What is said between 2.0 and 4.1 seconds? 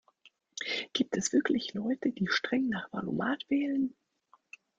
die streng nach Wahl-o-mat wählen?